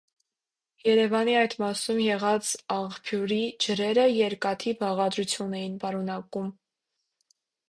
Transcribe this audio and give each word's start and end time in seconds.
Երևանի 0.85 1.35
այդ 1.41 1.53
մասում 1.63 1.99
եղած 2.03 2.49
աղբյուրի 2.77 3.37
ջրերը՝ 3.67 4.07
երկաթի 4.15 4.75
բաղադրություն 4.81 5.55
էին 5.61 5.77
պարունակում։ 5.87 6.51